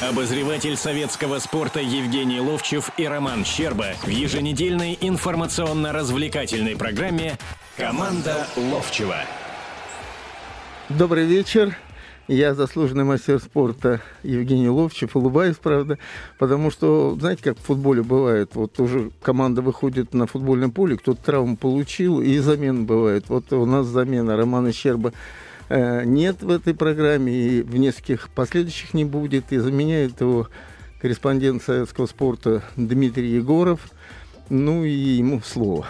[0.00, 7.36] Обозреватель советского спорта Евгений Ловчев и Роман Щерба в еженедельной информационно-развлекательной программе
[7.76, 9.16] «Команда Ловчева».
[10.88, 11.76] Добрый вечер.
[12.28, 15.16] Я заслуженный мастер спорта Евгений Ловчев.
[15.16, 15.98] Улыбаюсь, правда,
[16.38, 21.20] потому что, знаете, как в футболе бывает, вот уже команда выходит на футбольное поле, кто-то
[21.20, 23.24] травму получил, и замена бывает.
[23.28, 25.12] Вот у нас замена Романа Щерба
[25.70, 30.48] нет в этой программе, и в нескольких последующих не будет, и заменяет его
[31.00, 33.90] корреспондент советского спорта Дмитрий Егоров.
[34.48, 35.86] Ну и ему слово.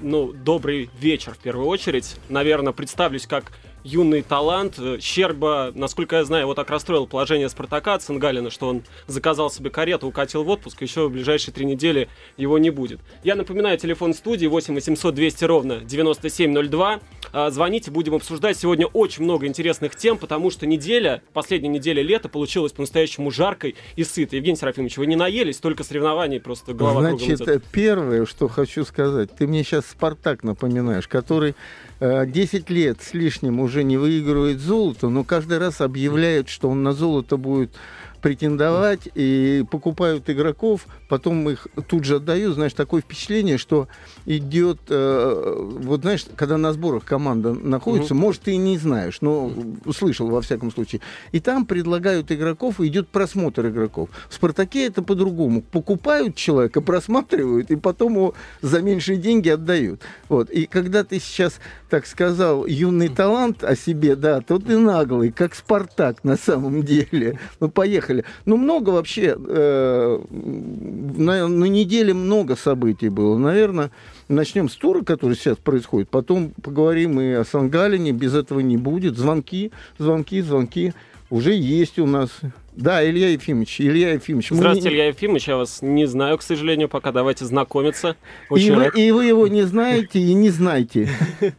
[0.00, 2.16] Ну, добрый вечер в первую очередь.
[2.28, 3.52] Наверное, представлюсь как
[3.84, 4.78] юный талант.
[5.00, 10.06] Щерба, насколько я знаю, его так расстроил положение Спартака Цингалина, что он заказал себе карету,
[10.06, 13.00] укатил в отпуск, еще в ближайшие три недели его не будет.
[13.24, 17.00] Я напоминаю, телефон студии 8 800 200 ровно 9702.
[17.32, 18.58] А, звоните, будем обсуждать.
[18.58, 24.04] Сегодня очень много интересных тем, потому что неделя, последняя неделя лета получилась по-настоящему жаркой и
[24.04, 24.38] сытой.
[24.38, 29.34] Евгений Серафимович, вы не наелись, только соревнований, просто голова Значит, кругом первое, что хочу сказать,
[29.34, 31.54] ты мне сейчас Спартак напоминаешь, который
[32.02, 36.82] 10 э, лет с лишним уже не выигрывает золото, но каждый раз объявляет, что он
[36.82, 37.72] на золото будет
[38.22, 42.54] претендовать и покупают игроков, потом их тут же отдают.
[42.54, 43.88] Знаешь, такое впечатление, что
[44.24, 48.22] идет, э, вот знаешь, когда на сборах команда находится, угу.
[48.22, 49.52] может, ты и не знаешь, но
[49.84, 51.00] услышал во всяком случае.
[51.32, 54.08] И там предлагают игроков, и идет просмотр игроков.
[54.30, 55.60] В «Спартаке» это по-другому.
[55.60, 60.00] Покупают человека, просматривают, и потом его за меньшие деньги отдают.
[60.28, 60.48] Вот.
[60.48, 61.58] И когда ты сейчас,
[61.92, 67.38] так сказал, юный талант о себе, да, то ты наглый, как «Спартак» на самом деле.
[67.60, 68.24] Ну, поехали поехали.
[68.46, 73.36] Ну, много вообще, э, на, на неделе много событий было.
[73.36, 73.90] Наверное,
[74.28, 79.18] начнем с тура, который сейчас происходит, потом поговорим и о Сангалине, без этого не будет.
[79.18, 80.94] Звонки, звонки, звонки
[81.30, 82.30] уже есть у нас.
[82.74, 84.48] Да, Илья Ефимович, Илья Ефимович.
[84.50, 84.94] Здравствуйте, мы...
[84.94, 88.16] Илья Ефимович, я вас не знаю, к сожалению, пока давайте знакомиться.
[88.54, 91.10] и, вы, и вы его не знаете и не знаете.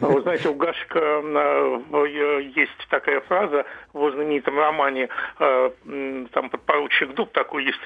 [0.00, 5.08] Вы знаете, у Гашика э, есть такая фраза в знаменитом романе,
[5.38, 5.70] э,
[6.32, 7.78] там подпоручик Дуб такой есть,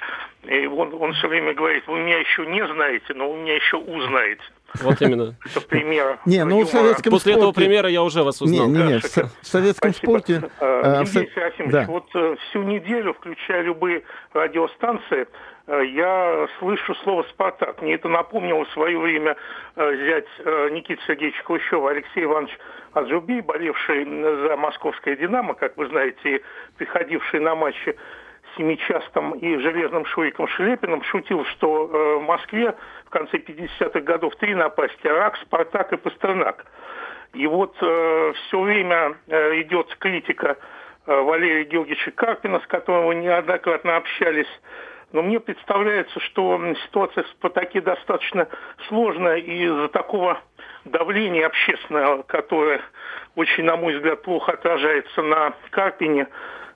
[0.44, 3.76] и он, он все время говорит, вы меня еще не знаете, но вы меня еще
[3.76, 4.43] узнаете.
[4.82, 5.34] Вот именно.
[5.44, 6.21] Это пример.
[6.26, 8.69] Не, ну в советском После этого примера я уже вас узнал.
[8.69, 10.42] Не, не, не, в советском спорте...
[10.60, 15.27] Э, Евгений Серафимович, вот всю неделю, включая любые радиостанции,
[15.66, 17.81] я слышу слово «Спартак».
[17.82, 19.37] Мне это напомнило в свое время
[19.76, 22.56] э, взять э, Никита Сергеевич Хрущева, Алексей Иванович
[22.93, 26.43] Аджуби, болевший за московское «Динамо», как вы знаете,
[26.76, 27.97] приходивший на матчи
[28.53, 32.75] с семичастым и железным Шуриком Шелепиным, шутил, что в Москве
[33.06, 36.65] в конце 50-х годов три напасти– Рак, Спартак и Пастернак.
[37.32, 40.56] И вот э, все время э, идет критика
[41.06, 44.48] э, Валерия Георгиевича Карпина, с которым вы неоднократно общались,
[45.12, 48.48] но мне представляется, что ситуация в «Спартаке» достаточно
[48.88, 50.41] сложная из-за такого
[50.84, 52.81] давления общественного, которое
[53.34, 56.28] очень, на мой взгляд, плохо отражается на Карпине,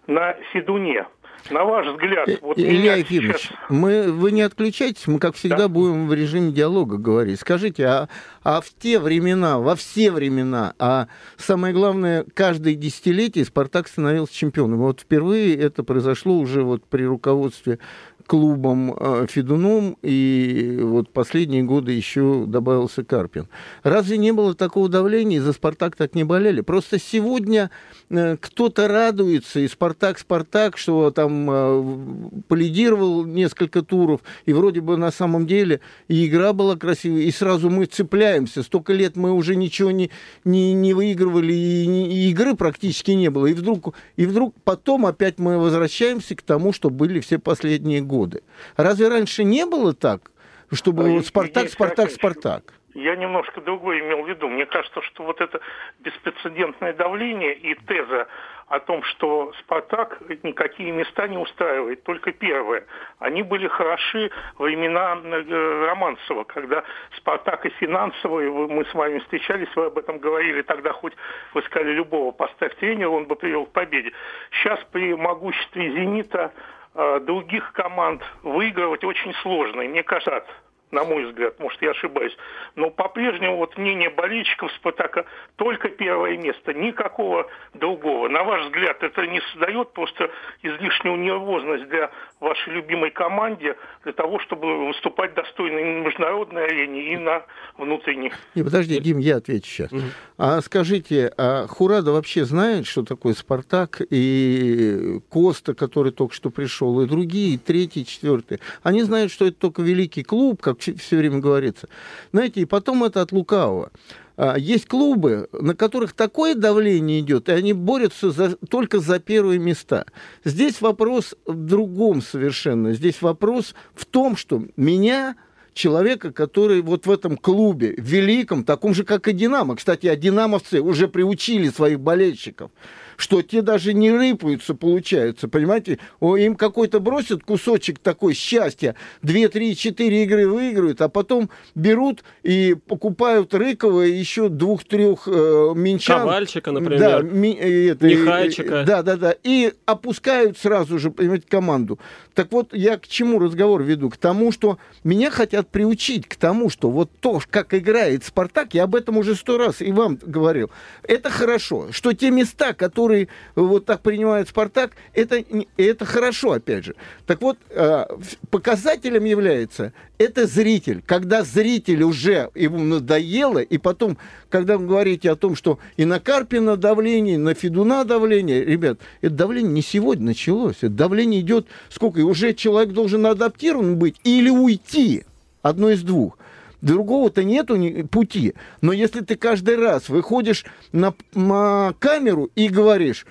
[0.07, 1.07] на Федуне.
[1.51, 3.59] На ваш взгляд, э, вот Илья Ефимович, сейчас...
[3.69, 5.69] мы, вы не отключайтесь, мы, как всегда, да?
[5.69, 7.41] будем в режиме диалога говорить.
[7.41, 8.09] Скажите, а,
[8.43, 14.79] а в те времена, во все времена, а самое главное, каждое десятилетие Спартак становился чемпионом.
[14.79, 17.79] Вот впервые это произошло уже вот при руководстве
[18.27, 23.49] клубом э, Федуном, и вот последние годы еще добавился Карпин.
[23.83, 26.61] Разве не было такого давления, и за «Спартак» так не болели?
[26.61, 27.71] Просто сегодня
[28.11, 34.97] э, кто-то радуется, и «Спартак», «Спартак», что там э, полидировал несколько туров, и вроде бы
[34.97, 38.63] на самом деле и игра была красивая, и сразу мы цепляемся.
[38.63, 40.11] Столько лет мы уже ничего не,
[40.45, 43.47] не, не выигрывали, и, и игры практически не было.
[43.47, 48.43] И вдруг, и вдруг потом опять мы возвращаемся к тому, что были все последние годы.
[48.77, 50.31] Разве раньше не было так,
[50.71, 52.75] чтобы вот Спартак, Спартак, Спартак?
[52.95, 54.49] Я немножко другое имел в виду.
[54.49, 55.61] Мне кажется, что вот это
[55.99, 58.29] беспрецедентное давление и теза
[58.69, 62.87] о том, что «Спартак» никакие места не устраивает, только первое.
[63.19, 66.85] Они были хороши во времена э, Романцева, когда
[67.17, 71.15] «Спартак» и финансово, и мы с вами встречались, вы об этом говорили, тогда хоть
[71.53, 74.13] вы сказали любого, поставь тренера, он бы привел к победе.
[74.53, 76.53] Сейчас при могуществе «Зенита»
[76.97, 79.81] Э, других команд выигрывать очень сложно.
[79.81, 80.45] И мне кажется,
[80.95, 82.35] на мой взгляд, может, я ошибаюсь.
[82.77, 85.27] Но по-прежнему вот мнение болельщиков Спартака
[85.57, 88.29] только первое место, никакого другого.
[88.29, 90.31] На ваш взгляд, это не создает просто
[90.63, 92.11] излишнюю нервозность для
[92.41, 97.43] вашей любимой команде, для того, чтобы выступать достойно и на международной арене, и на
[97.77, 98.33] внутренней?
[98.55, 99.93] Не, подожди, Дим, я отвечу сейчас.
[99.93, 100.03] Угу.
[100.39, 107.01] А скажите, а Хурада вообще знает, что такое Спартак и Коста, который только что пришел,
[107.01, 108.61] и другие, и третий, четвертый?
[108.83, 111.89] Они знают, что это только великий клуб, как все время говорится.
[112.33, 113.91] Знаете, и потом это от лукавого.
[114.37, 119.59] А, есть клубы, на которых такое давление идет, и они борются за, только за первые
[119.59, 120.07] места.
[120.45, 122.93] Здесь вопрос в другом совершенно.
[122.95, 125.37] Здесь вопрос в том, что меня
[125.73, 129.77] человека, который вот в этом клубе, великом, таком же, как и «Динамо».
[129.77, 132.71] Кстати, а «Динамовцы» уже приучили своих болельщиков
[133.17, 135.99] что те даже не рыпаются, получается, понимаете?
[136.21, 142.75] Им какой-то бросят кусочек такой счастья, 2, 3, 4 игры выиграют, а потом берут и
[142.75, 146.21] покупают Рыкова еще двух-трех э, минчан.
[146.21, 146.99] Ковальчика, например.
[146.99, 148.85] Да, ми, это, Михайчика.
[148.87, 149.35] Да, да, да.
[149.43, 151.99] И опускают сразу же, понимаете, команду.
[152.35, 154.11] Так вот, я к чему разговор веду?
[154.11, 158.85] К тому, что меня хотят приучить к тому, что вот то, как играет Спартак, я
[158.85, 160.71] об этом уже сто раз и вам говорил,
[161.03, 165.45] это хорошо, что те места, которые которые вот так принимает Спартак, это,
[165.77, 166.95] это хорошо, опять же.
[167.27, 168.05] Так вот, э,
[168.51, 171.03] показателем является это зритель.
[171.05, 174.17] Когда зритель уже ему надоело, и потом,
[174.49, 178.99] когда вы говорите о том, что и на Карпина давление, и на Федуна давление, ребят,
[179.21, 180.79] это давление не сегодня началось.
[180.79, 182.21] Это давление идет сколько?
[182.21, 185.25] И уже человек должен адаптирован быть или уйти.
[185.63, 186.39] Одно из двух.
[186.85, 187.79] Другого-то нету
[188.11, 188.53] пути.
[188.83, 193.25] Но если ты каждый раз выходишь на, на камеру и говоришь,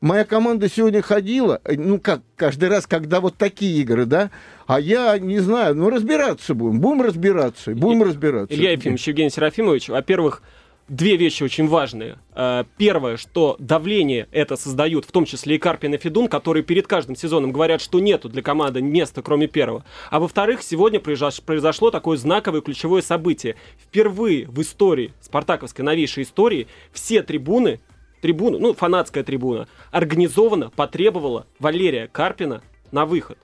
[0.00, 4.30] моя команда сегодня ходила, э, ну как, каждый раз, когда вот такие игры, да,
[4.68, 8.54] а я не знаю, ну разбираться будем, будем разбираться, будем разбираться.
[8.54, 10.42] Илья Ефимович, Евгений Серафимович, во-первых,
[10.90, 12.18] две вещи очень важные.
[12.34, 16.86] Э, первое, что давление это создают, в том числе и Карпин и Федун, которые перед
[16.86, 19.84] каждым сезоном говорят, что нету для команды места, кроме первого.
[20.10, 23.54] А во-вторых, сегодня произошло такое знаковое ключевое событие.
[23.80, 27.80] Впервые в истории, спартаковской новейшей истории, все трибуны,
[28.20, 33.38] трибуны, ну, фанатская трибуна, организованно потребовала Валерия Карпина на выход.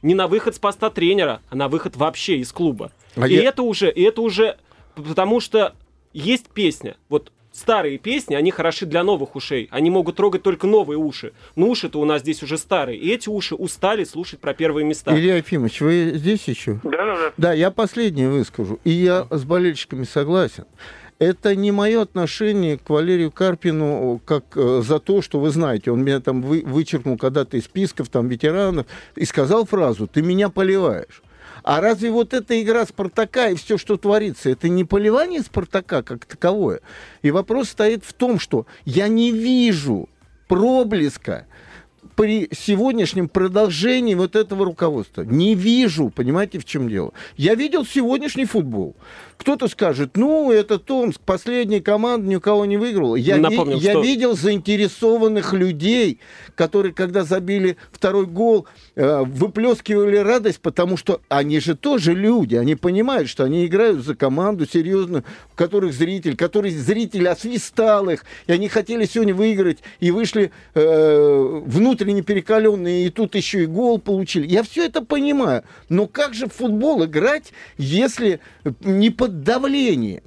[0.00, 2.90] Не на выход с поста тренера, а на выход вообще из клуба.
[3.16, 3.42] А и я...
[3.42, 4.56] это уже, и это уже
[4.94, 5.74] потому что
[6.12, 9.68] есть песня, вот старые песни, они хороши для новых ушей.
[9.70, 11.32] Они могут трогать только новые уши.
[11.56, 12.98] Но уши-то у нас здесь уже старые.
[12.98, 15.16] И эти уши устали слушать про первые места.
[15.16, 16.80] Илья Ефимович, вы здесь еще?
[16.84, 17.32] Да, да, да.
[17.36, 18.78] Да, я последнее выскажу.
[18.84, 20.64] И я с болельщиками согласен.
[21.18, 26.02] Это не мое отношение к Валерию Карпину как э, за то, что вы знаете, он
[26.02, 28.86] меня там вы, вычеркнул когда-то из списков там ветеранов
[29.16, 31.22] и сказал фразу «ты меня поливаешь».
[31.62, 36.24] А разве вот эта игра Спартака и все, что творится, это не поливание Спартака как
[36.26, 36.80] таковое?
[37.22, 40.08] И вопрос стоит в том, что я не вижу
[40.48, 41.46] проблеска
[42.16, 45.22] при сегодняшнем продолжении вот этого руководства.
[45.22, 47.12] Не вижу, понимаете, в чем дело.
[47.36, 48.96] Я видел сегодняшний футбол.
[49.40, 53.16] Кто-то скажет, ну, это Томск, последняя команда ни у кого не выиграла.
[53.16, 54.02] Я, Напомним, я что...
[54.02, 56.20] видел заинтересованных людей,
[56.56, 58.66] которые, когда забили второй гол,
[58.96, 64.14] э, выплескивали радость, потому что они же тоже люди, они понимают, что они играют за
[64.14, 70.10] команду серьезную, в которых зритель, который зритель освистал их, и они хотели сегодня выиграть, и
[70.10, 74.46] вышли э, внутренне перекаленные, и тут еще и гол получили.
[74.46, 78.40] Я все это понимаю, но как же в футбол играть, если
[78.84, 80.22] не под под давлением.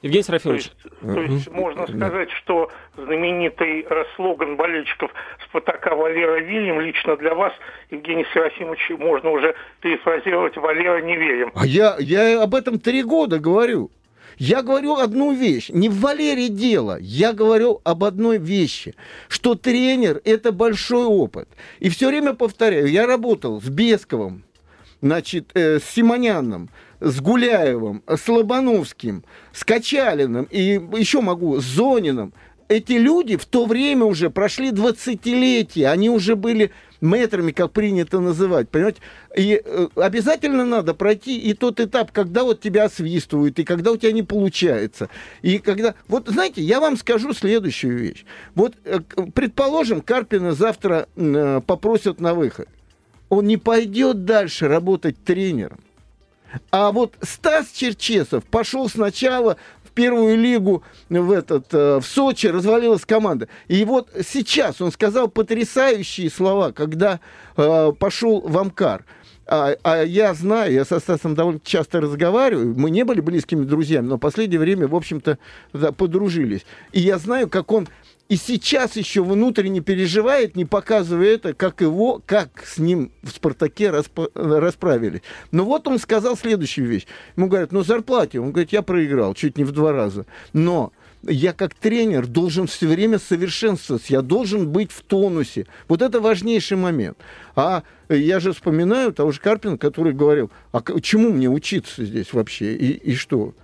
[0.00, 0.70] Евгений Серафимович.
[0.82, 3.86] То есть, то есть можно сказать, что знаменитый
[4.16, 5.10] слоган болельщиков
[5.44, 7.52] Спартака Валера верим лично для вас,
[7.90, 11.52] Евгений Серафимович, можно уже перефразировать Валера не верим.
[11.54, 13.90] А я, я об этом три года говорю.
[14.38, 15.68] Я говорю одну вещь.
[15.68, 16.98] Не в Валере дело.
[17.00, 18.94] Я говорю об одной вещи.
[19.28, 21.48] Что тренер– это большой опыт.
[21.78, 22.88] И все время повторяю.
[22.88, 24.44] Я работал с Бесковым,
[25.02, 26.68] значит, э, с Симоняном,
[27.00, 32.32] с Гуляевым, с Лобановским, с Качалиным и еще могу, с Зониным.
[32.68, 36.72] Эти люди в то время уже прошли 20-летия, они уже были
[37.04, 39.00] метрами, как принято называть, понимаете?
[39.36, 43.96] И э, обязательно надо пройти и тот этап, когда вот тебя освистывают, и когда у
[43.96, 45.08] тебя не получается.
[45.42, 45.94] И когда...
[46.08, 48.24] Вот, знаете, я вам скажу следующую вещь.
[48.54, 49.00] Вот, э,
[49.34, 52.68] предположим, Карпина завтра э, попросят на выход.
[53.28, 55.80] Он не пойдет дальше работать тренером.
[56.70, 63.04] А вот Стас Черчесов пошел сначала в первую лигу в, этот, э, в Сочи, развалилась
[63.04, 63.48] команда.
[63.68, 67.20] И вот сейчас он сказал потрясающие слова, когда
[67.56, 69.04] э, пошел в Амкар.
[69.46, 74.06] а, а я знаю, я со Стасом довольно часто разговариваю, мы не были близкими друзьями,
[74.06, 75.38] но в последнее время, в общем-то,
[75.72, 76.64] да, подружились.
[76.92, 77.88] И я знаю, как он
[78.28, 83.90] и сейчас еще внутренне переживает, не показывая это, как его, как с ним в «Спартаке»
[83.90, 84.18] расп...
[84.34, 85.20] расправились.
[85.50, 87.06] Но вот он сказал следующую вещь.
[87.36, 88.40] Ему говорят, ну зарплате.
[88.40, 90.24] Он говорит, я проиграл чуть не в два раза.
[90.54, 95.66] Но я как тренер должен все время совершенствоваться, я должен быть в тонусе.
[95.88, 97.18] Вот это важнейший момент.
[97.56, 102.74] А я же вспоминаю того же Карпина, который говорил, а чему мне учиться здесь вообще
[102.74, 103.54] и, и что?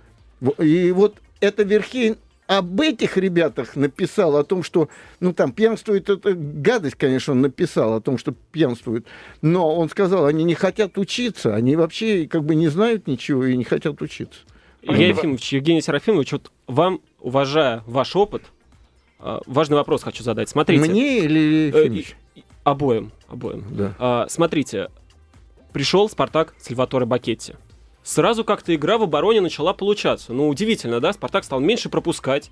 [0.59, 2.17] И вот это Верхейн
[2.47, 7.93] об этих ребятах написал, о том, что, ну, там, пьянствует, это гадость, конечно, он написал
[7.93, 9.05] о том, что пьянствуют,
[9.41, 13.55] но он сказал, они не хотят учиться, они вообще как бы не знают ничего и
[13.55, 14.39] не хотят учиться.
[14.81, 18.43] Илья Ефимович, Евгений Серафимович, вот вам, уважая ваш опыт,
[19.19, 20.49] а, важный вопрос хочу задать.
[20.49, 20.81] Смотрите.
[20.81, 22.15] Мне или э, Ефимович?
[22.63, 23.63] Обоим, обоим.
[23.69, 23.95] Да.
[23.99, 24.89] А, смотрите,
[25.71, 27.53] пришел Спартак Сальваторе Бакетти
[28.03, 30.33] сразу как-то игра в обороне начала получаться.
[30.33, 31.13] Ну, удивительно, да?
[31.13, 32.51] Спартак стал меньше пропускать.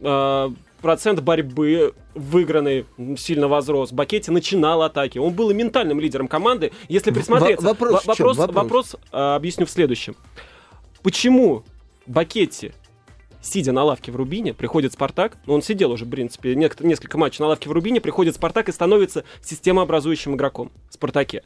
[0.00, 0.50] Э,
[0.80, 2.86] процент борьбы выигранный
[3.16, 3.92] сильно возрос.
[3.92, 5.18] Бакетти начинал атаки.
[5.18, 6.72] Он был и ментальным лидером команды.
[6.88, 7.66] Если присмотреться...
[7.66, 10.16] Вопрос, в вопрос, вопрос, вопрос э, объясню в следующем.
[11.02, 11.64] Почему
[12.06, 12.72] Бакетти
[13.46, 17.42] сидя на лавке в Рубине, приходит Спартак, ну он сидел уже, в принципе, несколько матчей
[17.42, 21.42] на лавке в Рубине, приходит Спартак и становится системообразующим игроком в Спартаке.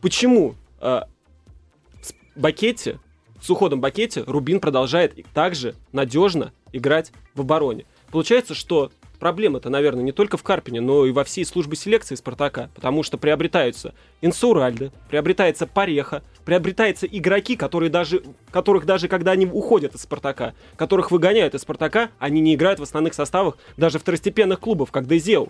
[0.00, 1.02] Почему э,
[2.36, 2.98] Бакете,
[3.40, 7.84] с уходом Бакете, Рубин продолжает также надежно играть в обороне.
[8.10, 12.70] Получается, что проблема-то, наверное, не только в Карпине, но и во всей службе селекции Спартака,
[12.74, 19.94] потому что приобретаются Инсуральды, приобретается Пареха, приобретаются игроки, которые даже, которых даже когда они уходят
[19.94, 24.90] из Спартака, которых выгоняют из Спартака, они не играют в основных составах даже второстепенных клубов,
[24.90, 25.48] как Дезеев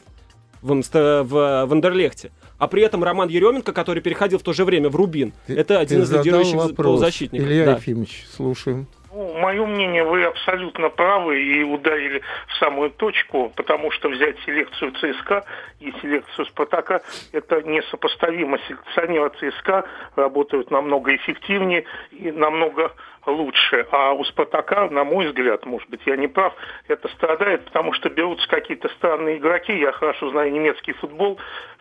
[0.65, 2.33] в, в, в Андерлехте.
[2.59, 5.79] А при этом Роман Еременко, который переходил в то же время в Рубин, ты, это
[5.79, 6.77] один из лидирующих вопрос.
[6.77, 7.47] полузащитников.
[7.47, 7.73] Илья да.
[7.75, 8.87] Ефимович, слушаем.
[9.13, 14.93] Ну, мое мнение, вы абсолютно правы и ударили в самую точку, потому что взять селекцию
[14.93, 15.45] ЦСКА
[15.79, 17.01] и селекцию Спартака–
[17.33, 18.59] это несопоставимо.
[18.67, 19.85] Селекционеры ЦСКА
[20.17, 22.93] работают намного эффективнее и намного
[23.27, 23.87] лучше.
[23.91, 26.55] А у Спартака, на мой взгляд, может быть, я не прав,
[26.89, 29.77] это страдает, потому что берутся какие-то странные игроки.
[29.79, 31.39] Я хорошо знаю немецкий футбол,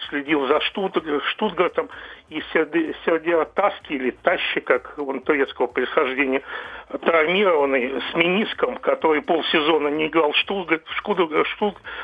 [0.09, 1.89] следил за Штутгартом,
[2.29, 6.41] и Сердера Таски или Тащи, как он турецкого происхождения,
[7.01, 10.83] травмированный с мениском, который полсезона не играл в Штутгарте,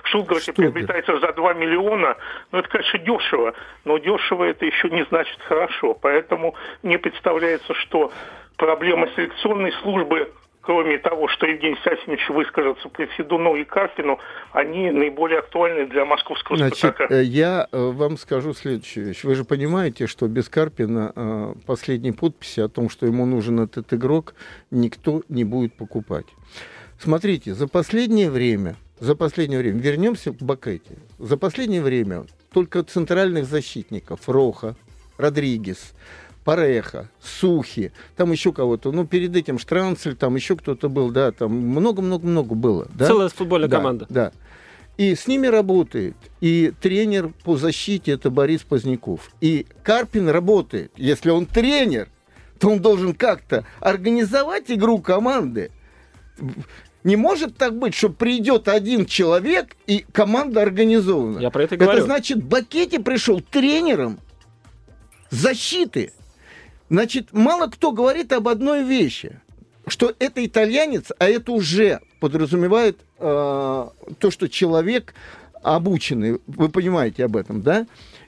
[0.04, 2.18] Штутгарте приобретается за 2 миллиона.
[2.52, 3.54] Ну, это, конечно, дешево,
[3.86, 5.96] но дешево это еще не значит хорошо.
[5.96, 6.54] Поэтому
[6.84, 8.12] мне представляется, что
[8.60, 14.20] проблема селекционной службы кроме того, что Евгений Сасинович выскажется по Федуну и Карпину,
[14.52, 17.08] они наиболее актуальны для московского Значит, «Спартака».
[17.12, 19.24] Э, я э, вам скажу следующую вещь.
[19.24, 23.92] Вы же понимаете, что без Карпина э, последней подписи о том, что ему нужен этот
[23.94, 24.36] игрок,
[24.70, 26.28] никто не будет покупать.
[27.00, 33.46] Смотрите, за последнее время, за последнее время, вернемся к Бакете, за последнее время только центральных
[33.46, 34.76] защитников Роха,
[35.18, 35.96] Родригес,
[36.44, 41.52] Пареха, Сухи, там еще кого-то, ну, перед этим Штранцель, там еще кто-то был, да, там
[41.52, 42.88] много-много-много было.
[42.94, 43.08] Да?
[43.08, 44.08] Целая футбольная да, команда.
[44.10, 44.32] Да.
[44.98, 46.16] И с ними работает.
[46.42, 49.32] И тренер по защите это Борис Поздняков.
[49.40, 50.92] И Карпин работает.
[50.98, 52.10] Если он тренер,
[52.60, 55.72] то он должен как-то организовать игру команды.
[57.06, 61.40] Не может так быть, что придет один человек и команда организована.
[61.40, 62.00] Я про это говорю.
[62.00, 64.20] Это значит, Бакетти пришел тренером
[65.30, 66.12] защиты.
[66.90, 69.40] Значит, мало кто говорит об одной вещи,
[69.88, 73.88] что это итальянец, а это уже подразумевает э,
[74.20, 75.14] то, что человек
[75.62, 77.86] обученный, вы понимаете об этом, да?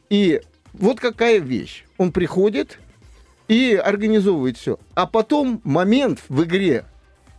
[0.09, 0.41] И
[0.73, 1.85] вот какая вещь.
[1.97, 2.79] Он приходит
[3.47, 4.79] и организовывает все.
[4.95, 6.85] А потом момент в игре,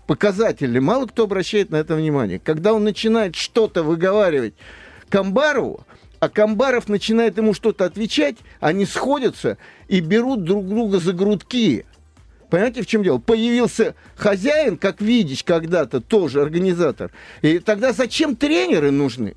[0.06, 2.38] показательный, мало кто обращает на это внимание.
[2.38, 4.54] Когда он начинает что-то выговаривать
[5.08, 5.86] Камбарову,
[6.22, 11.84] а Камбаров начинает ему что-то отвечать, они сходятся и берут друг друга за грудки.
[12.48, 13.18] Понимаете, в чем дело?
[13.18, 17.10] Появился хозяин, как видишь, когда-то, тоже организатор.
[17.40, 19.34] И тогда зачем тренеры нужны?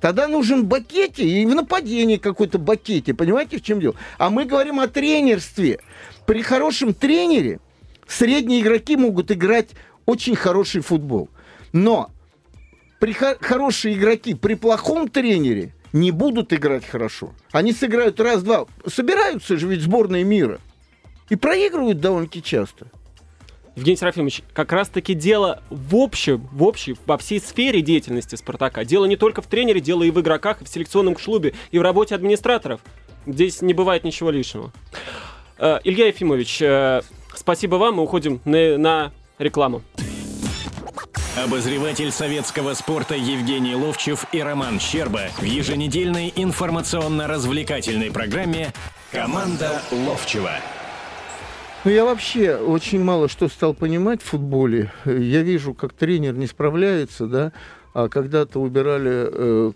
[0.00, 3.12] Тогда нужен бакете и в нападении какой-то бакете.
[3.12, 3.94] Понимаете, в чем дело?
[4.16, 5.80] А мы говорим о тренерстве.
[6.24, 7.60] При хорошем тренере
[8.08, 9.68] средние игроки могут играть
[10.06, 11.28] очень хороший футбол.
[11.74, 12.10] Но
[13.00, 17.32] при хо- хорошие игроки при плохом тренере не будут играть хорошо.
[17.52, 18.66] Они сыграют раз-два.
[18.86, 20.60] Собираются же ведь сборные мира.
[21.28, 22.86] И проигрывают довольно-таки часто.
[23.74, 28.84] Евгений Серафимович, как раз-таки дело в общем, в общем, во всей сфере деятельности Спартака.
[28.84, 31.82] Дело не только в тренере, дело и в игроках, и в селекционном клубе, и в
[31.82, 32.80] работе администраторов.
[33.26, 34.72] Здесь не бывает ничего лишнего.
[35.58, 37.02] Э, Илья Ефимович, э,
[37.34, 37.96] спасибо вам.
[37.96, 39.82] Мы уходим на, на рекламу.
[41.36, 48.72] Обозреватель советского спорта Евгений Ловчев и Роман Щерба в еженедельной информационно-развлекательной программе
[49.12, 50.52] «Команда Ловчева».
[51.84, 54.90] Ну, я вообще очень мало что стал понимать в футболе.
[55.04, 57.52] Я вижу, как тренер не справляется, да,
[57.92, 59.72] а когда-то убирали э,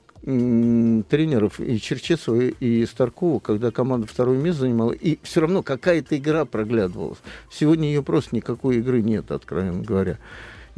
[1.10, 6.46] тренеров и Черчесова, и Старкова, когда команда второе место занимала, и все равно какая-то игра
[6.46, 7.18] проглядывалась.
[7.50, 10.16] Сегодня ее просто никакой игры нет, откровенно говоря.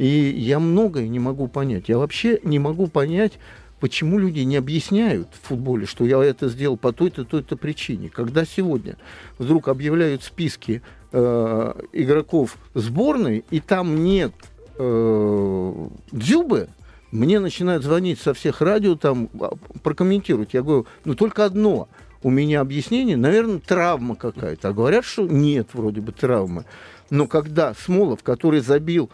[0.03, 1.87] И я многое не могу понять.
[1.87, 3.39] Я вообще не могу понять,
[3.79, 8.09] почему люди не объясняют в футболе, что я это сделал по той-то, той-то причине.
[8.09, 8.97] Когда сегодня
[9.37, 10.81] вдруг объявляют списки
[11.13, 14.33] э, игроков сборной, и там нет
[14.77, 16.67] э, Дзюбы,
[17.11, 20.53] мне начинают звонить со всех радио, там, а, прокомментировать.
[20.53, 21.87] Я говорю, ну только одно
[22.23, 24.67] у меня объяснение, наверное, травма какая-то.
[24.67, 26.65] А говорят, что нет вроде бы травмы.
[27.09, 29.09] Но когда Смолов, который забил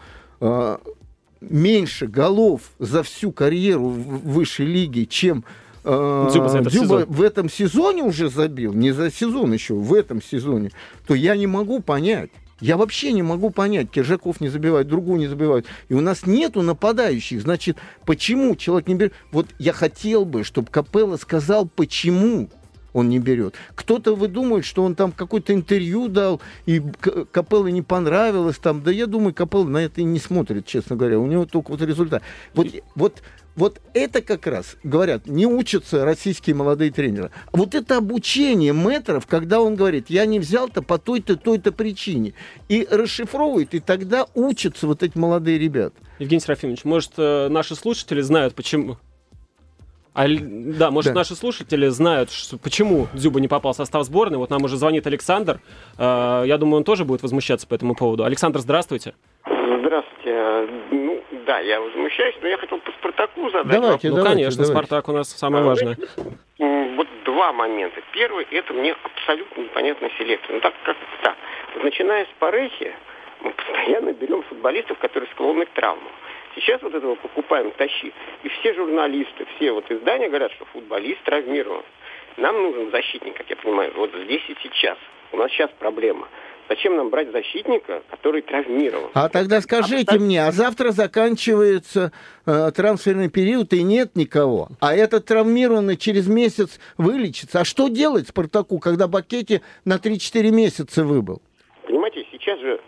[1.40, 5.44] меньше голов за всю карьеру в высшей лиге, чем
[5.84, 9.94] э, Дзюба, за этот Дзюба в этом сезоне уже забил, не за сезон еще, в
[9.94, 10.70] этом сезоне,
[11.06, 12.30] то я не могу понять.
[12.60, 15.64] Я вообще не могу понять, Киржаков не забивает, другую не забивает.
[15.88, 17.40] И у нас нету нападающих.
[17.40, 19.14] Значит, почему человек не берет?
[19.32, 22.50] Вот я хотел бы, чтобы Капелла сказал, почему
[22.92, 23.54] он не берет.
[23.74, 26.82] Кто-то выдумывает, что он там какое-то интервью дал, и
[27.30, 28.82] Капелло не понравилось там.
[28.82, 31.18] Да я думаю, Капелло на это и не смотрит, честно говоря.
[31.18, 32.22] У него только вот результат.
[32.54, 33.22] Вот, вот
[33.56, 37.30] вот это как раз, говорят, не учатся российские молодые тренеры.
[37.52, 42.32] Вот это обучение метров, когда он говорит, я не взял-то по той-то, той-то причине.
[42.68, 45.96] И расшифровывает, и тогда учатся вот эти молодые ребята.
[46.18, 48.98] Евгений Серафимович, может, э, наши слушатели знают, почему,
[50.24, 51.20] а, да, может, да.
[51.20, 54.38] наши слушатели знают, что, почему Дзюба не попал в состав сборной.
[54.38, 55.60] Вот нам уже звонит Александр.
[55.98, 58.24] Э, я думаю, он тоже будет возмущаться по этому поводу.
[58.24, 59.14] Александр, здравствуйте.
[59.46, 60.68] Здравствуйте.
[60.90, 63.80] Ну, да, я возмущаюсь, но я хотел по Спартаку задать.
[63.80, 64.86] Давайте, ну, давайте, конечно, давайте.
[64.86, 65.96] Спартак у нас самое важное.
[66.58, 68.00] Вот два момента.
[68.12, 70.54] Первый, это мне абсолютно непонятная селекция.
[70.54, 71.36] Ну, так как так.
[71.82, 72.92] Начиная с Парехи,
[73.42, 76.12] мы постоянно берем футболистов, которые склонны к травмам.
[76.54, 78.12] Сейчас вот этого покупаем, тащи.
[78.42, 81.82] И все журналисты, все вот издания говорят, что футболист травмирован.
[82.36, 84.98] Нам нужен защитник, как я понимаю, вот здесь и сейчас.
[85.32, 86.28] У нас сейчас проблема.
[86.68, 89.10] Зачем нам брать защитника, который травмирован?
[89.14, 92.12] А тогда скажите а, мне, а завтра заканчивается
[92.46, 97.60] э, трансферный период и нет никого, а этот травмированный через месяц вылечится.
[97.60, 101.42] А что делать Спартаку, когда Бакетти на 3-4 месяца выбыл?
[101.86, 102.80] Понимаете, сейчас же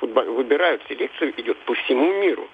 [0.00, 2.48] футбол, выбирают селекцию, идет по всему миру.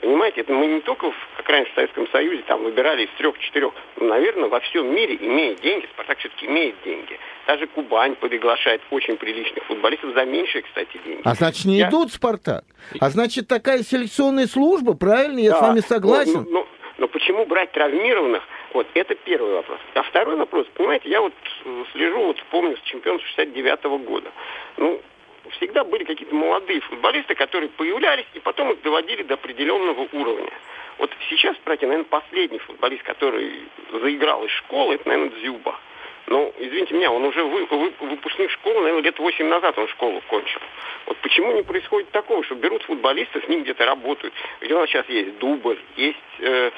[0.00, 3.72] Понимаете, это мы не только, как раньше в Советском Союзе, там выбирали из трех-четырех.
[3.96, 7.18] Ну, наверное, во всем мире имеет деньги, Спартак все-таки имеет деньги.
[7.46, 11.20] Даже Кубань приглашает очень приличных футболистов за меньшие, кстати, деньги.
[11.24, 11.88] А значит, не Я...
[11.88, 12.64] идут Спартак?
[12.98, 15.38] А значит, такая селекционная служба, правильно?
[15.38, 15.58] Я да.
[15.58, 16.46] с вами согласен.
[16.48, 18.42] Но, но, но почему брать травмированных?
[18.72, 19.80] Вот, это первый вопрос.
[19.94, 21.34] А второй вопрос, понимаете, я вот
[21.92, 24.30] слежу, вот помню, с чемпиона 69 -го года.
[24.76, 25.00] Ну,
[25.52, 30.50] всегда были какие-то молодые футболисты, которые появлялись и потом их доводили до определенного уровня.
[30.98, 33.50] Вот сейчас, братья, наверное, последний футболист, который
[33.92, 35.78] заиграл из школы, это, наверное, Дзюба.
[36.26, 40.22] Ну, извините меня, он уже вы, вы, выпускник школы, наверное, лет 8 назад он школу
[40.28, 40.60] кончил.
[41.06, 44.32] Вот почему не происходит такого, что берут футболистов, с ним где-то работают.
[44.60, 46.70] Где у нас сейчас есть Дубль, есть э,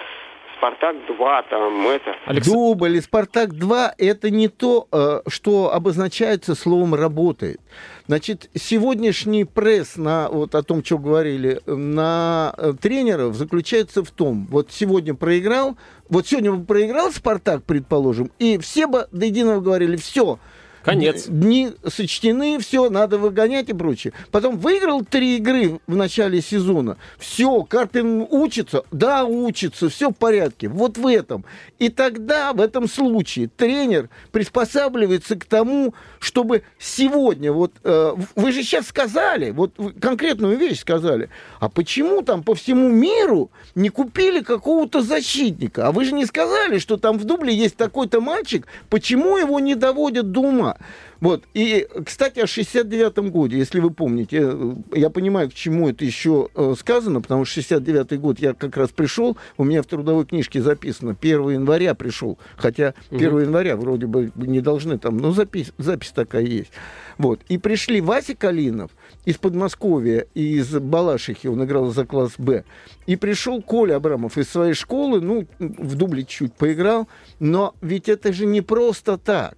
[0.63, 2.15] Спартак-2, там это.
[2.25, 2.47] Алекс...
[2.47, 7.61] Дубль и Спартак-2 это не то, э, что обозначается словом «работает».
[8.07, 14.47] Значит, сегодняшний пресс на вот о том, что говорили, на э, тренеров заключается в том,
[14.51, 15.77] вот сегодня проиграл,
[16.09, 20.39] вот сегодня проиграл Спартак, предположим, и все бы до единого говорили, все,
[20.85, 21.27] Конец.
[21.29, 24.13] Дни сочтены, все, надо выгонять и прочее.
[24.31, 26.97] Потом выиграл три игры в начале сезона.
[27.19, 30.69] Все, Карпин учится, да, учится, все в порядке.
[30.69, 31.45] Вот в этом.
[31.79, 38.63] И тогда, в этом случае, тренер приспосабливается к тому, чтобы сегодня, вот э, вы же
[38.63, 41.29] сейчас сказали, вот конкретную вещь сказали,
[41.61, 45.89] а почему там по всему миру не купили какого-то защитника?
[45.89, 49.75] А вы же не сказали, что там в дубле есть такой-то мальчик, почему его не
[49.75, 50.72] доводят до ума?
[51.21, 51.45] Вот.
[51.55, 56.49] И, кстати, о 69-м годе, если вы помните, э, я понимаю, к чему это еще
[56.55, 60.61] э, сказано, потому что 69-й год я как раз пришел, у меня в трудовой книжке
[60.61, 63.39] записано, 1 января пришел, хотя 1 угу.
[63.39, 66.73] января вроде бы не должны там, но запись, запись такая есть.
[67.19, 67.41] Вот.
[67.49, 68.91] И пришли Вася Калинов
[69.25, 72.65] из Подмосковья, из Балашихи, он играл за класс Б,
[73.07, 77.09] и пришел Коля Абрамов из своей школы, ну, в дубле чуть поиграл,
[77.39, 79.57] но ведь это же не просто так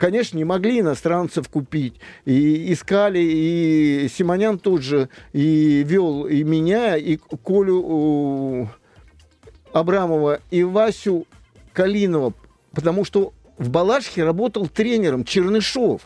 [0.00, 2.00] конечно, не могли иностранцев купить.
[2.24, 8.68] И искали, и Симонян тут же и вел и меня, и Колю
[9.72, 11.26] Абрамова, и Васю
[11.74, 12.32] Калинова,
[12.72, 16.00] потому что в Балашхе работал тренером Чернышов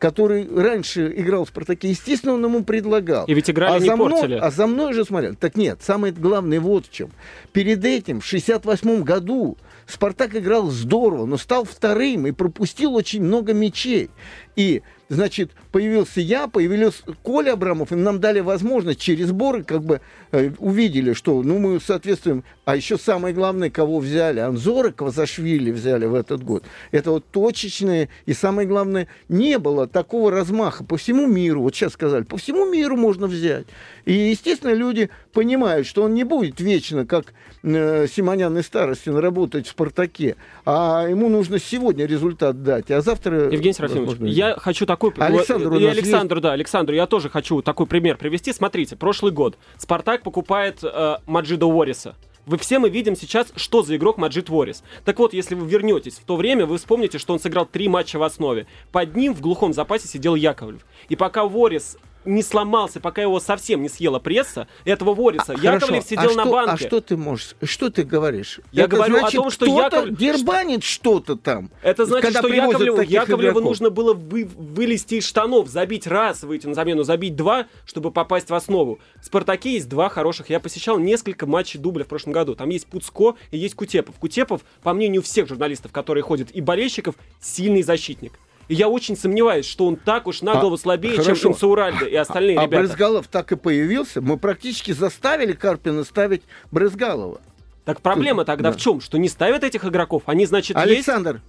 [0.00, 3.26] который раньше играл в «Спартаке», естественно, он ему предлагал.
[3.26, 4.34] И ведь играли а не за мной, портили.
[4.34, 5.34] А за мной же смотрел.
[5.36, 7.10] Так нет, самое главное вот в чем.
[7.52, 13.52] Перед этим, в 68 году, «Спартак» играл здорово, но стал вторым и пропустил очень много
[13.52, 14.08] мячей.
[14.56, 20.00] И значит, появился я, появился Коля Абрамов, и нам дали возможность через сборы, как бы
[20.30, 22.44] э, увидели, что, ну, мы соответствуем.
[22.64, 26.64] А еще самое главное, кого взяли, Анзора Квазашвили взяли в этот год.
[26.92, 31.92] Это вот точечные, и самое главное, не было такого размаха по всему миру, вот сейчас
[31.92, 33.66] сказали, по всему миру можно взять.
[34.04, 39.66] И, естественно, люди понимают, что он не будет вечно, как э, Симонян и Старостин, работать
[39.66, 43.50] в «Спартаке», а ему нужно сегодня результат дать, а завтра...
[43.50, 45.26] Евгений Серафимович, я хочу такой...
[45.26, 46.42] Александр, и Александр, есть...
[46.42, 48.52] да, Александр, я тоже хочу такой пример привести.
[48.52, 52.16] Смотрите, прошлый год «Спартак» покупает э, Маджида Уорриса.
[52.46, 54.82] Вы все мы видим сейчас, что за игрок Маджид Ворис.
[55.04, 58.18] Так вот, если вы вернетесь в то время, вы вспомните, что он сыграл три матча
[58.18, 58.66] в основе.
[58.92, 60.84] Под ним в глухом запасе сидел Яковлев.
[61.08, 65.52] И пока Ворис не сломался, пока его совсем не съела пресса, этого Вориса.
[65.52, 66.08] А, Яковлев хорошо.
[66.08, 66.84] сидел а на что, банке.
[66.84, 68.60] А что ты можешь, что ты говоришь?
[68.72, 70.18] Я Это говорю значит, о том, что Яковлев...
[70.18, 71.70] дербанит что-то там.
[71.82, 76.74] Это значит, что Яковлеву, Яковлеву нужно было вы, вылезти из штанов, забить раз, выйти на
[76.74, 79.00] замену, забить два, чтобы попасть в основу.
[79.20, 80.50] В «Спартаке» есть два хороших.
[80.50, 82.54] Я посещал несколько матчей дубля в прошлом году.
[82.54, 84.16] Там есть Пуцко и есть Кутепов.
[84.16, 88.32] Кутепов, по мнению всех журналистов, которые ходят, и болельщиков, сильный защитник.
[88.70, 91.34] И я очень сомневаюсь, что он так уж на голову а, слабее, хорошо.
[91.34, 92.84] чем Инсауральда и остальные а, ребята.
[92.84, 94.20] А Брызгалов так и появился.
[94.20, 97.40] Мы практически заставили Карпина ставить Брызгалова.
[97.84, 98.76] Так проблема тогда да.
[98.76, 99.00] в чем?
[99.00, 100.22] Что не ставят этих игроков?
[100.26, 101.44] Они, значит, Александр, есть...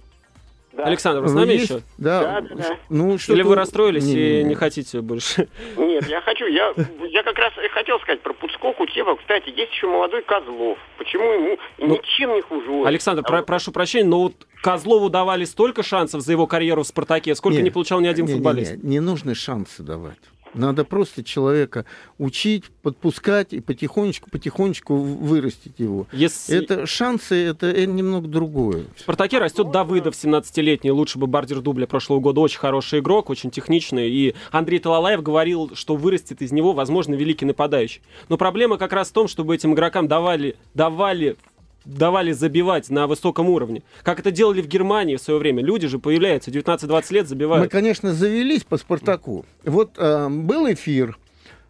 [0.72, 0.84] Да.
[0.84, 1.64] Александр, вы с нами есть?
[1.64, 1.82] еще?
[1.98, 2.20] Да.
[2.20, 2.76] да, да, да.
[2.88, 5.48] Ну, что Или вы расстроились не, и не, не хотите больше?
[5.76, 6.46] Нет, я хочу.
[6.46, 6.72] Я,
[7.08, 9.16] я как раз хотел сказать про Пуцко, Кутева.
[9.16, 10.78] Кстати, есть еще молодой Козлов.
[10.96, 12.86] Почему ему ну, ничем не хуже?
[12.86, 16.86] Александр, а про, прошу прощения, но вот Козлову давали столько шансов за его карьеру в
[16.86, 18.76] «Спартаке», сколько не, не получал ни один не, футболист.
[18.76, 20.18] Не, не, не нужно шансы давать.
[20.54, 21.84] Надо просто человека
[22.18, 26.06] учить, подпускать и потихонечку, потихонечку вырастить его.
[26.12, 26.62] Если...
[26.62, 28.84] Это шансы, это немного другое.
[28.96, 34.10] В «Спартаке» растет Давыдов, 17-летний, лучший бомбардир дубля прошлого года, очень хороший игрок, очень техничный.
[34.10, 38.02] И Андрей Талалаев говорил, что вырастет из него, возможно, великий нападающий.
[38.28, 41.36] Но проблема как раз в том, чтобы этим игрокам давали, давали
[41.84, 43.82] давали забивать на высоком уровне.
[44.02, 45.62] Как это делали в Германии в свое время.
[45.62, 47.64] Люди же появляются, 19-20 лет забивают.
[47.64, 49.44] Мы, конечно, завелись по «Спартаку».
[49.64, 51.18] Вот э, был эфир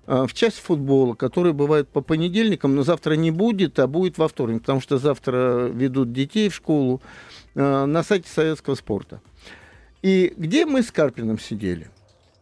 [0.06, 4.28] э, в части футбола, который бывает по понедельникам, но завтра не будет, а будет во
[4.28, 7.00] вторник, потому что завтра ведут детей в школу
[7.54, 9.20] э, на сайте советского спорта.
[10.02, 11.88] И где мы с Карпином сидели?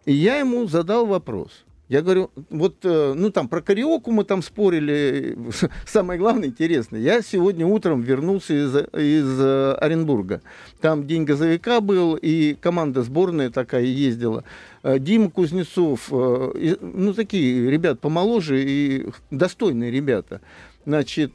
[0.07, 4.43] И я ему задал вопрос– я говорю, вот, э, ну там про кариоку мы там
[4.43, 5.37] спорили.
[5.87, 10.41] Самое главное, интересное, я сегодня утром вернулся из, из э, Оренбурга.
[10.81, 14.45] Там день газовика был, и команда сборная такая ездила.
[14.85, 20.43] Э, Дима Кузнецов, ну такие ребят помоложе и достойные ребята.
[20.87, 21.33] Значит,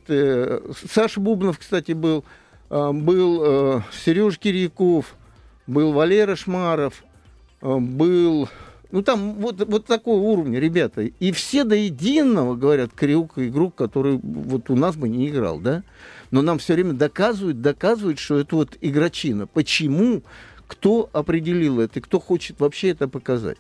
[0.90, 2.24] Саша Бубнов, кстати, был,
[2.70, 5.16] был Сереж Кирьяков,
[5.68, 7.04] был Валера Шмаров,
[7.62, 8.50] был
[8.96, 11.02] ну, там вот, вот такого уровня, ребята.
[11.02, 15.84] И все до единого говорят, Крюк игрок, который вот у нас бы не играл, да?
[16.32, 19.48] Но нам все время доказывают, доказывают, что это вот игрочина.
[19.48, 20.24] Почему?
[20.68, 22.00] Кто определил это?
[22.00, 23.58] И кто хочет вообще это показать?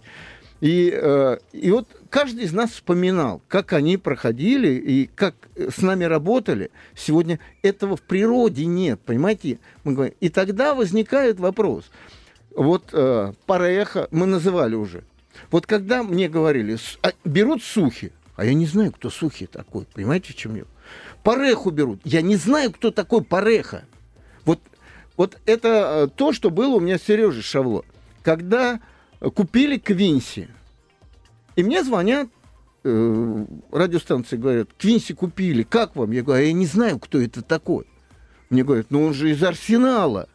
[0.61, 6.05] И, э, и вот каждый из нас вспоминал, как они проходили и как с нами
[6.05, 6.71] работали.
[6.95, 9.59] Сегодня этого в природе нет, понимаете?
[9.83, 10.15] Мы говорим.
[10.21, 11.91] И тогда возникает вопрос.
[12.55, 15.03] Вот э, Пареха мы называли уже.
[15.51, 20.33] Вот когда мне говорили, а, берут сухи, а я не знаю, кто сухи такой, понимаете,
[20.33, 20.63] чем я?
[21.23, 23.85] Пареху берут, я не знаю, кто такой Пареха.
[24.43, 24.59] Вот,
[25.17, 27.83] вот это э, то, что было у меня с Сережей Шавло.
[28.21, 28.79] Когда
[29.19, 30.49] купили Квинси,
[31.55, 32.27] и мне звонят
[32.83, 36.11] э, радиостанции, говорят, Квинси купили, как вам?
[36.11, 37.85] Я говорю, а я не знаю, кто это такой.
[38.49, 40.29] Мне говорят, ну он же из Арсенала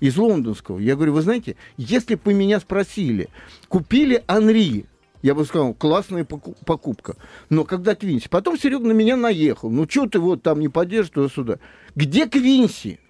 [0.00, 0.78] из лондонского.
[0.78, 3.28] Я говорю, вы знаете, если бы меня спросили,
[3.68, 4.86] купили Анри,
[5.22, 7.16] я бы сказал, классная покупка.
[7.50, 8.28] Но когда Квинси?
[8.28, 9.70] Потом Серега на меня наехал.
[9.70, 11.58] Ну, что ты вот там не поддержишь туда-сюда?
[11.94, 13.00] Где Квинси?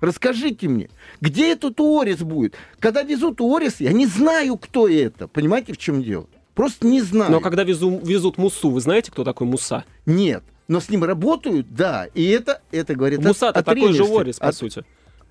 [0.00, 2.54] Расскажите мне, где этот Уорис будет?
[2.78, 5.28] Когда везут Уорис, я не знаю, кто это.
[5.28, 6.26] Понимаете, в чем дело?
[6.54, 7.30] Просто не знаю.
[7.30, 9.84] Но когда везу, везут Мусу, вы знаете, кто такой Муса?
[10.06, 10.44] Нет.
[10.68, 12.06] Но с ним работают, да.
[12.14, 14.84] И это, это говорит Муса-то такой же Уорис, по от, сути.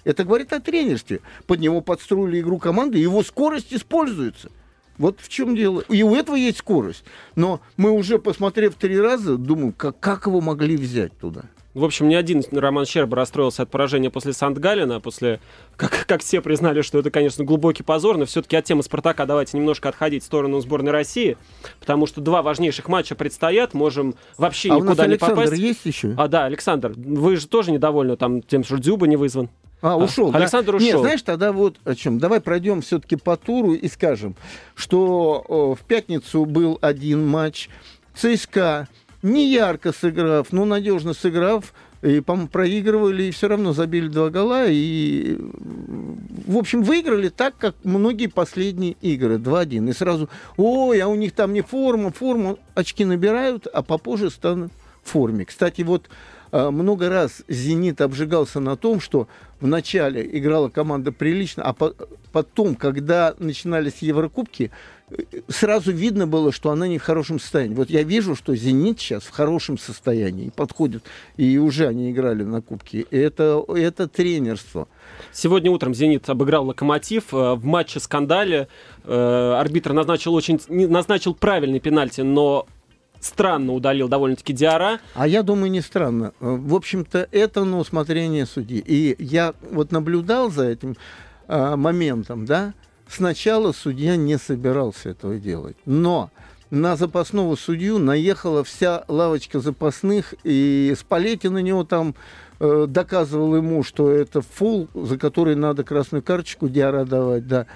[0.04, 1.22] Это говорит о тренерстве.
[1.48, 4.52] Под него подстроили игру команды, его скорость используется.
[4.98, 5.82] Вот в чем дело.
[5.89, 7.04] И у этого есть скорость.
[7.36, 11.44] Но мы уже, посмотрев три раза, думаем, как, как его могли взять туда.
[11.74, 15.39] В общем, ни один Роман Щерба расстроился от поражения после Сандгалина, после,
[15.76, 19.58] как, как все признали, что это, конечно, глубокий позор, но все-таки от темы «Спартака» давайте
[19.58, 21.36] немножко отходить в сторону сборной России,
[21.80, 25.39] потому что два важнейших матча предстоят, можем вообще а никуда не попасть.
[25.39, 26.13] Александр есть еще?
[26.16, 29.50] А, да, Александр, вы же тоже недовольны там тем, что Дзюба не вызван?
[29.84, 30.32] А, ушел.
[30.34, 30.88] А, Александр ушел.
[30.88, 32.17] Нет, знаешь, тогда вот о чем.
[32.17, 34.36] Давай пройдем все-таки по туру и скажем,
[34.76, 37.69] что в пятницу был один матч.
[38.15, 38.88] ЦСКА
[39.22, 44.67] не ярко сыграв, но надежно сыграв, и, по проигрывали, и все равно забили два гола.
[44.67, 45.38] И,
[46.48, 49.36] в общем, выиграли так, как многие последние игры.
[49.36, 49.89] 2-1.
[49.89, 52.58] И сразу, ой, а у них там не форма, форма.
[52.74, 54.72] Очки набирают, а попозже станут
[55.04, 55.43] в форме.
[55.46, 56.10] Кстати, вот
[56.54, 59.28] много раз «Зенит» обжигался на том, что
[59.60, 61.74] вначале играла команда прилично, а
[62.32, 64.72] потом, когда начинались Еврокубки,
[65.48, 67.76] сразу видно было, что она не в хорошем состоянии.
[67.76, 71.04] Вот я вижу, что «Зенит» сейчас в хорошем состоянии, подходит,
[71.38, 73.06] и уже они играли на Кубке.
[73.12, 74.88] Это, это тренерство.
[75.32, 77.34] Сегодня утром «Зенит» обыграл «Локомотив».
[77.34, 78.68] Э, в матче скандале
[79.04, 82.68] э, арбитр назначил, очень, назначил правильный пенальти, но
[83.24, 85.00] странно удалил довольно-таки Диара.
[85.16, 86.34] А я думаю, не странно.
[86.40, 88.84] В общем-то, это на усмотрение судьи.
[88.86, 90.98] И я вот наблюдал за этим
[91.48, 92.74] э, моментом, да,
[93.08, 95.78] сначала судья не собирался этого делать.
[95.86, 96.32] Но
[96.70, 102.16] на запасного судью наехала вся лавочка запасных, и Спалетти на него там
[102.60, 107.68] э, доказывал ему, что это фул, за который надо красную карточку Диара давать, да.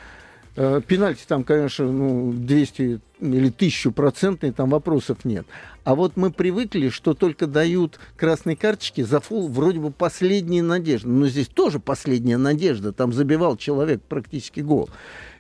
[0.56, 5.46] Э, пенальти там, конечно, ну, 200 или 1000 процентный, там вопросов нет.
[5.84, 11.10] А вот мы привыкли, что только дают красные карточки за фул вроде бы последняя надежда.
[11.10, 12.92] Но здесь тоже последняя надежда.
[12.92, 14.90] Там забивал человек практически гол.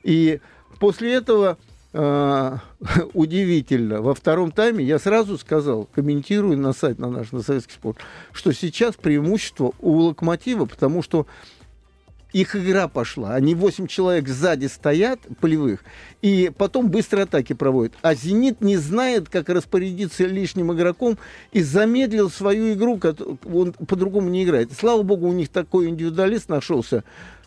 [0.03, 0.39] И
[0.79, 1.57] после этого
[1.93, 2.57] э,
[3.13, 7.97] удивительно, во втором тайме я сразу сказал, комментируя на сайт на наш, на советский спорт,
[8.31, 11.27] что сейчас преимущество у Локомотива, потому что
[12.33, 13.35] их игра пошла.
[13.35, 15.83] Они 8 человек сзади стоят, полевых,
[16.21, 17.93] и потом быстро атаки проводят.
[18.01, 21.17] А «Зенит» не знает, как распорядиться лишним игроком
[21.51, 22.99] и замедлил свою игру,
[23.51, 24.71] он по-другому не играет.
[24.73, 27.03] Слава богу, у них такой индивидуалист нашелся,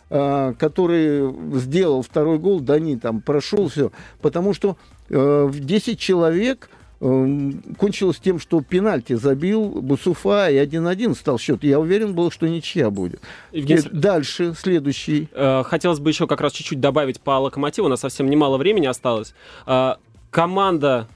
[0.09, 3.91] а, который сделал второй гол, да не, там прошел все,
[4.21, 4.77] потому что
[5.09, 6.69] э, в 10 человек–
[7.01, 11.63] кончилось тем, что пенальти забил Бусуфа, и 1-1 стал счет.
[11.63, 13.21] Я уверен был, что ничья будет.
[13.51, 13.81] Евгений...
[13.91, 15.27] Дальше, следующий.
[15.33, 17.87] Э, хотелось бы еще как раз чуть-чуть добавить по локомотиву.
[17.87, 19.33] У нас совсем немало времени осталось.
[19.65, 19.95] Э,
[20.29, 21.07] команда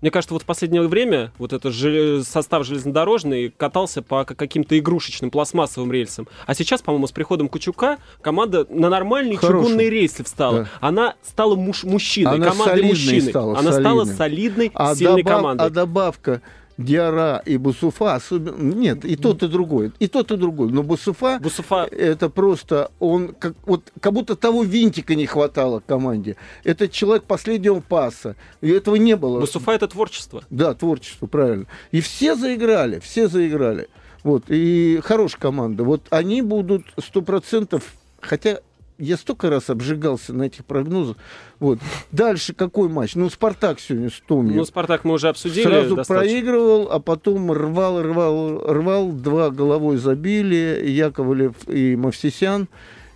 [0.00, 2.22] мне кажется, вот в последнее время вот этот жел...
[2.22, 6.28] состав железнодорожный катался по каким-то игрушечным пластмассовым рельсам.
[6.46, 9.64] А сейчас, по-моему, с приходом Кучука команда на нормальные Хороший.
[9.64, 10.60] чугунные рельсы встала.
[10.60, 10.68] Да.
[10.80, 11.84] Она стала муж...
[11.84, 13.30] мужчиной, Она командой мужчины.
[13.30, 13.82] Стала, Она солидной.
[13.82, 15.36] стала солидной, а сильной добав...
[15.36, 15.66] командой.
[15.66, 16.42] А добавка
[16.78, 18.72] Диара и Бусуфа, особенно...
[18.72, 19.92] Нет, и тот, и другой.
[19.98, 20.70] И тот, и другой.
[20.70, 21.88] Но Бусуфа, Бусуфа...
[21.90, 22.92] это просто...
[23.00, 26.36] Он как, вот, как будто того винтика не хватало команде.
[26.62, 28.36] Это человек последнего паса.
[28.60, 29.40] И этого не было.
[29.40, 30.44] Бусуфа— это творчество.
[30.50, 31.66] Да, творчество, правильно.
[31.90, 33.88] И все заиграли, все заиграли.
[34.22, 35.82] Вот, и хорошая команда.
[35.82, 37.94] Вот они будут сто процентов...
[38.20, 38.58] Хотя
[38.98, 41.16] я столько раз обжигался на этих прогнозах.
[41.60, 41.78] Вот.
[42.10, 43.14] Дальше какой матч?
[43.14, 44.56] Ну, Спартак сегодня с Томью.
[44.56, 45.64] Ну, Спартак мы уже обсудили.
[45.64, 46.14] Сразу достаточно.
[46.16, 49.12] проигрывал, а потом рвал, рвал, рвал.
[49.12, 50.82] Два головой забили.
[50.84, 52.68] Яковлев и Мавсисян.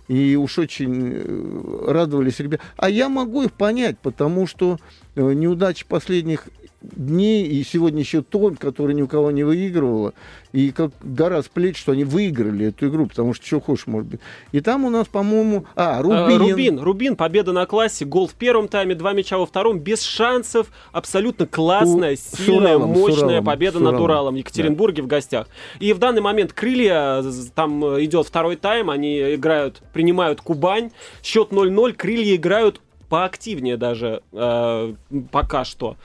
[0.07, 2.63] И уж очень э, радовались ребята.
[2.77, 4.77] А я могу их понять, потому что
[5.15, 6.47] э, неудачи последних
[6.83, 10.13] дней, и сегодня еще Том, который ни у кого не выигрывала,
[10.51, 14.07] и как гора с плеч, что они выиграли эту игру, потому что что хочешь, может
[14.07, 14.19] быть.
[14.51, 15.65] И там у нас, по-моему...
[15.75, 16.17] А, Рубин.
[16.17, 20.01] А, Рубин, Рубин, победа на классе, гол в первом тайме, два мяча во втором, без
[20.03, 22.37] шансов, абсолютно классная, у...
[22.37, 25.05] сильная, Уралом, мощная Уралом, победа над Уралом Екатеринбурге да.
[25.05, 25.47] в гостях.
[25.79, 27.23] И в данный момент крылья,
[27.55, 30.91] там идет второй тайм, они играют, принимают Кубань,
[31.23, 34.93] счет 0-0, крылья играют поактивнее даже э,
[35.31, 35.97] пока что.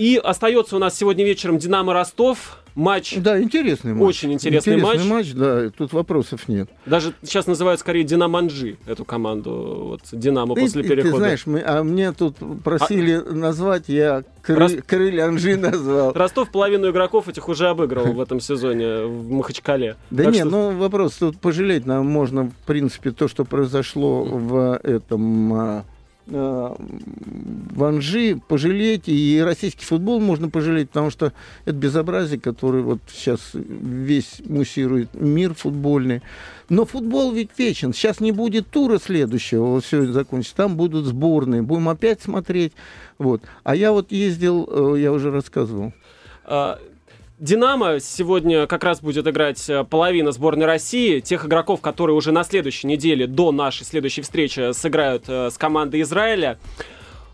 [0.00, 2.56] И остается у нас сегодня вечером Динамо Ростов.
[2.74, 3.16] Матч.
[3.18, 4.08] Да, интересный матч.
[4.08, 5.26] Очень интересный, интересный матч.
[5.26, 5.32] матч.
[5.34, 6.70] Да, тут вопросов нет.
[6.86, 9.88] Даже сейчас называют скорее Динаманджи эту команду.
[9.88, 11.10] Вот Динамо и, после перехода.
[11.10, 13.30] Ты знаешь, мы, а мне тут просили а...
[13.30, 14.56] назвать, я кры...
[14.56, 14.82] Рост...
[14.86, 16.14] крылья Анжи назвал.
[16.14, 19.96] Ростов половину игроков этих уже обыгрывал в этом сезоне в Махачкале.
[20.10, 20.50] Да нет, что...
[20.50, 25.84] ну вопрос, тут пожалеть нам можно, в принципе, то, что произошло в этом а,
[26.26, 31.32] Ванжи пожалеть, и российский футбол можно пожалеть, потому что
[31.64, 36.22] это безобразие, которое вот сейчас весь муссирует мир футбольный.
[36.68, 37.92] Но футбол ведь вечен.
[37.92, 40.56] Сейчас не будет тура следующего, вот все это закончится.
[40.56, 41.62] Там будут сборные.
[41.62, 42.72] Будем опять смотреть.
[43.18, 43.42] Вот.
[43.64, 45.92] А я вот ездил, э, я уже рассказывал.
[46.44, 46.78] А,
[47.40, 51.20] Динамо сегодня как раз будет играть э, половина сборной России.
[51.20, 56.02] Тех игроков, которые уже на следующей неделе, до нашей следующей встречи, сыграют э, с командой
[56.02, 56.58] Израиля.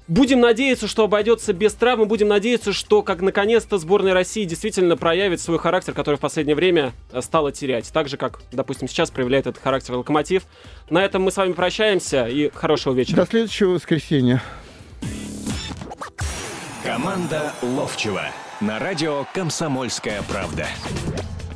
[0.06, 2.06] Будем надеяться, что обойдется без травм.
[2.06, 6.92] Будем надеяться, что как наконец-то сборная России действительно проявит свой характер, который в последнее время
[7.10, 7.92] э, стала терять.
[7.92, 10.44] Так же, как, допустим, сейчас проявляет этот характер локомотив.
[10.88, 13.16] На этом мы с вами прощаемся и хорошего вечера.
[13.16, 14.40] До следующего воскресенья.
[16.84, 18.22] Команда Ловчева
[18.60, 20.66] на радио «Комсомольская правда».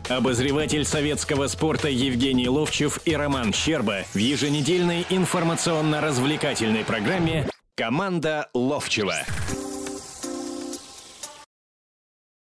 [0.08, 9.14] Обозреватель советского спорта Евгений Ловчев и Роман Щерба в еженедельной информационно-развлекательной программе «Команда Ловчева».